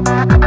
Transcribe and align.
Bye. 0.00 0.37